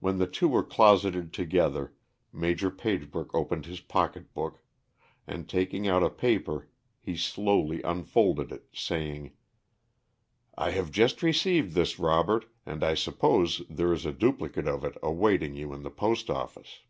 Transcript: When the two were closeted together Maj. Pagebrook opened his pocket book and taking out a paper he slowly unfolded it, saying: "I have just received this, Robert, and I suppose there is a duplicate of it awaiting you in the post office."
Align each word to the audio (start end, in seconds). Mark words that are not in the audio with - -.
When 0.00 0.18
the 0.18 0.26
two 0.26 0.48
were 0.48 0.64
closeted 0.64 1.32
together 1.32 1.94
Maj. 2.32 2.60
Pagebrook 2.62 3.32
opened 3.36 3.66
his 3.66 3.78
pocket 3.80 4.34
book 4.34 4.58
and 5.28 5.48
taking 5.48 5.86
out 5.86 6.02
a 6.02 6.10
paper 6.10 6.68
he 6.98 7.16
slowly 7.16 7.80
unfolded 7.82 8.50
it, 8.50 8.64
saying: 8.72 9.30
"I 10.58 10.72
have 10.72 10.90
just 10.90 11.22
received 11.22 11.74
this, 11.74 12.00
Robert, 12.00 12.46
and 12.66 12.82
I 12.82 12.94
suppose 12.94 13.62
there 13.70 13.92
is 13.92 14.04
a 14.04 14.12
duplicate 14.12 14.66
of 14.66 14.84
it 14.84 14.98
awaiting 15.04 15.54
you 15.54 15.72
in 15.72 15.84
the 15.84 15.88
post 15.92 16.30
office." 16.30 16.80